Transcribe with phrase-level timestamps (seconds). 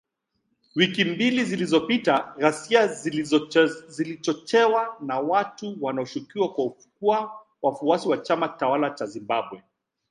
[0.75, 2.87] Wiki mbili zilizopita, ghasia
[3.87, 9.63] zilizochochewa na watu wanaoshukiwa kuwa wafuasi wa chama tawala cha Zimbabwe